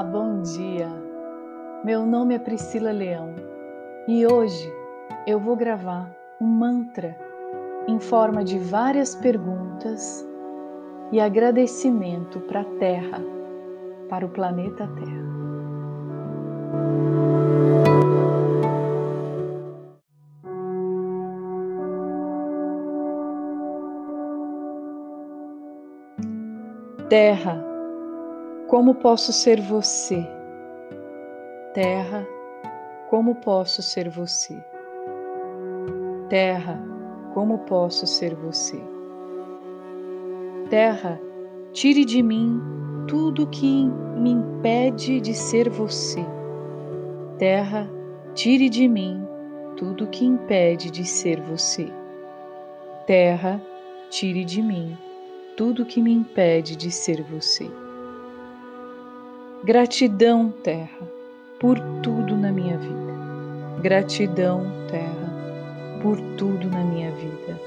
Olá, 0.00 0.08
bom 0.08 0.40
dia. 0.40 0.88
Meu 1.84 2.06
nome 2.06 2.34
é 2.34 2.38
Priscila 2.38 2.90
Leão 2.90 3.34
e 4.08 4.26
hoje 4.26 4.72
eu 5.26 5.38
vou 5.38 5.54
gravar 5.54 6.10
um 6.40 6.46
mantra 6.46 7.14
em 7.86 8.00
forma 8.00 8.42
de 8.42 8.58
várias 8.58 9.14
perguntas 9.14 10.26
e 11.12 11.20
agradecimento 11.20 12.40
para 12.40 12.62
a 12.62 12.64
Terra, 12.78 13.22
para 14.08 14.24
o 14.24 14.30
planeta 14.30 14.88
Terra. 14.88 15.20
Terra, 27.10 27.69
como 28.70 28.94
posso 28.94 29.32
ser 29.32 29.60
você? 29.60 30.24
Terra, 31.74 32.24
como 33.08 33.34
posso 33.34 33.82
ser 33.82 34.08
você? 34.08 34.56
Terra, 36.28 36.80
como 37.34 37.58
posso 37.58 38.06
ser 38.06 38.32
você? 38.36 38.80
Terra, 40.68 41.20
tire 41.72 42.04
de 42.04 42.22
mim 42.22 42.60
tudo 43.08 43.48
que 43.48 43.86
me 44.16 44.30
impede 44.30 45.20
de 45.20 45.34
ser 45.34 45.68
você. 45.68 46.24
Terra, 47.38 47.90
tire 48.34 48.68
de 48.68 48.86
mim 48.86 49.26
tudo 49.76 50.06
que 50.06 50.24
impede 50.24 50.92
de 50.92 51.04
ser 51.04 51.40
você. 51.40 51.88
Terra, 53.04 53.60
tire 54.10 54.44
de 54.44 54.62
mim 54.62 54.96
tudo 55.56 55.84
que 55.84 56.00
me 56.00 56.12
impede 56.12 56.76
de 56.76 56.92
ser 56.92 57.20
você. 57.24 57.68
Gratidão, 59.62 60.50
Terra, 60.64 61.06
por 61.60 61.78
tudo 62.02 62.34
na 62.34 62.50
minha 62.50 62.78
vida. 62.78 63.12
Gratidão, 63.82 64.62
Terra, 64.90 66.00
por 66.02 66.18
tudo 66.38 66.66
na 66.70 66.82
minha 66.82 67.10
vida. 67.10 67.60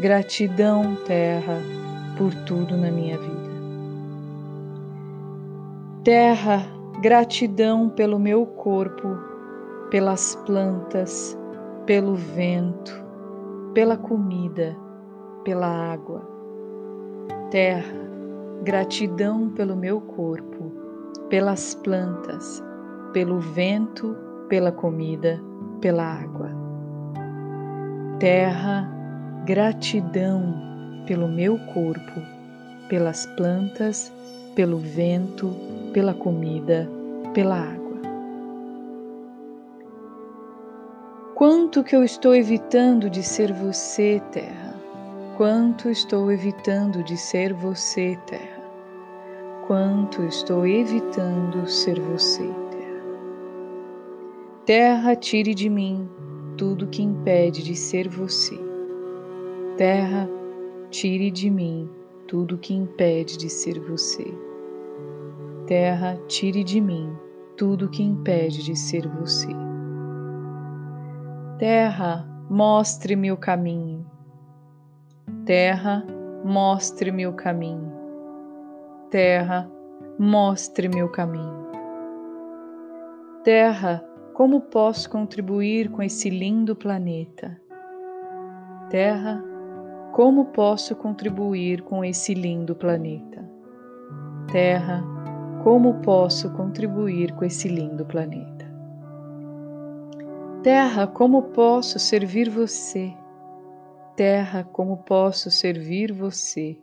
Gratidão, 0.00 0.96
Terra, 1.04 1.60
por 2.16 2.32
tudo 2.46 2.74
na 2.78 2.90
minha 2.90 3.18
vida. 3.18 3.50
Terra, 6.02 6.66
gratidão 7.02 7.90
pelo 7.90 8.18
meu 8.18 8.46
corpo, 8.46 9.18
pelas 9.90 10.34
plantas, 10.46 11.36
pelo 11.84 12.14
vento, 12.14 13.04
pela 13.74 13.98
comida, 13.98 14.74
pela 15.44 15.68
água. 15.92 16.26
Terra, 17.50 17.94
gratidão 18.62 19.50
pelo 19.50 19.76
meu 19.76 20.00
corpo 20.00 20.85
pelas 21.28 21.74
plantas, 21.74 22.62
pelo 23.12 23.38
vento, 23.40 24.16
pela 24.48 24.70
comida, 24.70 25.40
pela 25.80 26.04
água. 26.04 26.50
Terra, 28.18 28.88
gratidão 29.44 30.66
pelo 31.06 31.28
meu 31.28 31.58
corpo, 31.72 32.20
pelas 32.88 33.26
plantas, 33.36 34.12
pelo 34.54 34.78
vento, 34.78 35.54
pela 35.92 36.14
comida, 36.14 36.88
pela 37.32 37.56
água. 37.56 37.86
Quanto 41.34 41.84
que 41.84 41.94
eu 41.94 42.02
estou 42.02 42.34
evitando 42.34 43.10
de 43.10 43.22
ser 43.22 43.52
você, 43.52 44.22
terra? 44.32 44.74
Quanto 45.36 45.90
estou 45.90 46.32
evitando 46.32 47.02
de 47.02 47.16
ser 47.16 47.52
você, 47.52 48.18
terra? 48.26 48.55
Quanto 49.66 50.22
estou 50.22 50.64
evitando 50.66 51.66
ser 51.66 52.00
você, 52.00 52.44
terra. 52.70 53.04
Terra, 54.64 55.16
tire 55.16 55.54
de 55.54 55.68
mim 55.68 56.08
tudo 56.56 56.86
que 56.86 57.02
impede 57.02 57.64
de 57.64 57.74
ser 57.74 58.08
você. 58.08 58.56
Terra, 59.76 60.28
tire 60.88 61.30
de 61.30 61.50
mim 61.50 61.90
tudo 62.28 62.58
que 62.58 62.74
impede 62.74 63.36
de 63.36 63.50
ser 63.50 63.80
você. 63.80 64.26
Terra, 65.66 66.16
tire 66.28 66.62
de 66.62 66.80
mim 66.80 67.12
tudo 67.56 67.88
que 67.88 68.02
impede 68.02 68.62
de 68.62 68.76
ser 68.76 69.08
você. 69.08 69.48
Terra, 71.58 72.24
mostre-me 72.48 73.32
o 73.32 73.36
caminho. 73.36 74.06
Terra, 75.44 76.06
mostre-me 76.44 77.26
o 77.26 77.32
caminho 77.32 77.95
Terra, 79.10 79.70
mostre-me 80.18 81.00
o 81.00 81.08
caminho. 81.08 81.66
Terra, 83.44 84.04
como 84.34 84.60
posso 84.60 85.08
contribuir 85.08 85.90
com 85.90 86.02
esse 86.02 86.28
lindo 86.28 86.74
planeta? 86.74 87.60
Terra, 88.90 89.40
como 90.12 90.46
posso 90.46 90.96
contribuir 90.96 91.82
com 91.82 92.04
esse 92.04 92.34
lindo 92.34 92.74
planeta? 92.74 93.48
Terra, 94.50 95.04
como 95.62 96.00
posso 96.00 96.50
contribuir 96.54 97.32
com 97.34 97.44
esse 97.44 97.68
lindo 97.68 98.04
planeta? 98.04 98.66
Terra, 100.64 101.06
como 101.06 101.42
posso 101.42 102.00
servir 102.00 102.50
você? 102.50 103.14
Terra, 104.16 104.64
como 104.64 104.96
posso 104.96 105.48
servir 105.48 106.12
você? 106.12 106.76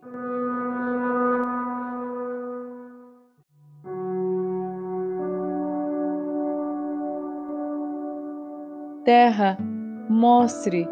Terra, 9.03 9.57
mostre 10.07 10.87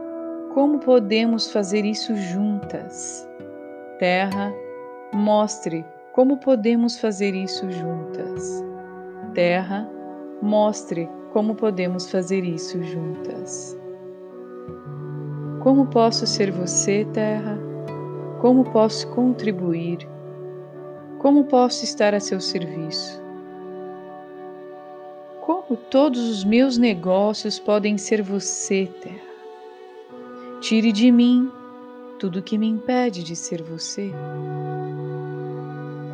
como 0.54 0.80
podemos 0.80 1.50
fazer 1.50 1.86
isso 1.86 2.14
juntas. 2.14 3.26
Terra, 4.00 4.54
mostre 5.14 5.86
como 6.12 6.36
podemos 6.36 7.00
fazer 7.00 7.34
isso 7.34 7.72
juntas. 7.72 8.66
Terra, 9.34 9.90
mostre 10.42 11.10
como 11.32 11.56
podemos 11.56 12.12
fazer 12.12 12.44
isso 12.44 12.84
juntas. 12.84 13.80
Como 15.62 15.88
posso 15.88 16.28
ser 16.28 16.52
você, 16.52 17.08
Terra? 17.14 17.58
Como 18.42 18.66
posso 18.72 19.10
contribuir? 19.12 20.00
Como 21.18 21.46
posso 21.46 21.86
estar 21.86 22.14
a 22.14 22.20
seu 22.20 22.42
serviço? 22.42 23.21
Como 25.72 25.84
todos 25.90 26.28
os 26.28 26.44
meus 26.44 26.78
negócios 26.78 27.58
podem 27.58 27.98
ser 27.98 28.22
você, 28.22 28.92
Terra. 29.02 29.16
Tire 30.60 30.92
de 30.92 31.10
mim 31.10 31.50
tudo 32.20 32.42
que 32.42 32.58
me 32.58 32.68
impede 32.68 33.24
de 33.24 33.38
ser 33.38 33.62
você. 33.62 34.12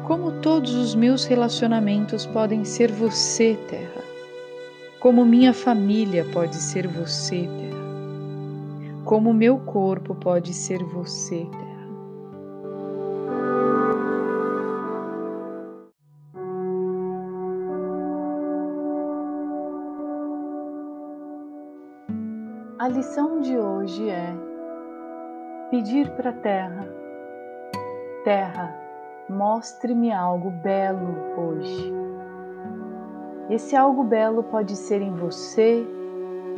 Como 0.05 0.33
todos 0.43 0.75
os 0.75 0.93
meus 0.93 1.25
relacionamentos 1.25 2.23
podem 2.27 2.63
ser 2.63 2.91
você, 2.91 3.57
Terra. 3.67 4.03
Como 4.99 5.25
minha 5.25 5.55
família 5.55 6.23
pode 6.31 6.57
ser 6.57 6.85
você, 6.87 7.49
Terra. 7.57 9.03
Como 9.05 9.33
meu 9.33 9.57
corpo 9.57 10.13
pode 10.13 10.53
ser 10.53 10.83
você, 10.83 11.47
Terra 11.51 11.66
A 22.79 22.87
lição 22.87 23.39
de 23.39 23.57
hoje 23.57 24.07
é 24.07 24.35
pedir 25.71 26.11
para 26.11 26.29
a 26.29 26.33
Terra: 26.33 26.87
Terra, 28.23 28.79
mostre-me 29.27 30.11
algo 30.11 30.51
belo 30.51 31.15
hoje. 31.35 31.91
Esse 33.49 33.75
algo 33.75 34.03
belo 34.03 34.43
pode 34.43 34.75
ser 34.75 35.01
em 35.01 35.11
você, 35.11 35.83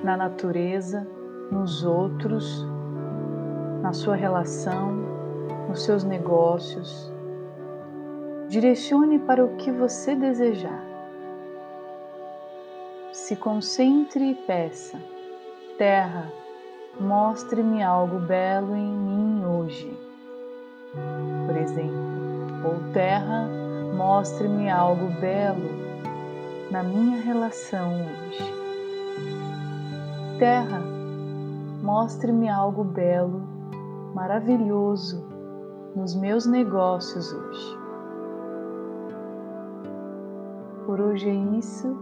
na 0.04 0.18
natureza, 0.18 1.08
nos 1.50 1.86
outros, 1.86 2.68
na 3.82 3.94
sua 3.94 4.16
relação, 4.16 4.92
nos 5.70 5.86
seus 5.86 6.04
negócios. 6.04 7.10
Direcione 8.50 9.20
para 9.20 9.46
o 9.46 9.56
que 9.56 9.72
você 9.72 10.16
desejar. 10.16 10.84
Se 13.14 13.38
concentre 13.38 14.32
e 14.32 14.36
peça 14.36 15.00
Terra, 15.80 16.30
mostre-me 17.00 17.82
algo 17.82 18.20
belo 18.20 18.76
em 18.76 18.92
mim 18.92 19.46
hoje. 19.46 19.98
Por 21.48 21.56
exemplo, 21.56 22.66
ou 22.66 22.92
Terra, 22.92 23.48
mostre-me 23.96 24.70
algo 24.70 25.08
belo 25.22 25.70
na 26.70 26.84
minha 26.84 27.22
relação 27.22 27.94
hoje. 27.94 28.54
Terra, 30.38 30.82
mostre-me 31.82 32.50
algo 32.50 32.84
belo, 32.84 33.42
maravilhoso 34.14 35.24
nos 35.96 36.14
meus 36.14 36.46
negócios 36.46 37.32
hoje. 37.32 37.78
Por 40.86 41.00
hoje 41.00 41.30
é 41.30 41.58
isso. 41.58 41.98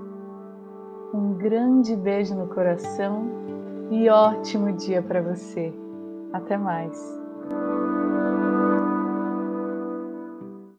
Um 1.13 1.35
grande 1.35 1.95
beijo 1.95 2.33
no 2.33 2.47
coração 2.47 3.45
e 3.89 4.09
ótimo 4.09 4.71
dia 4.73 5.01
para 5.01 5.21
você. 5.21 5.73
Até 6.33 6.57
mais. 6.57 7.26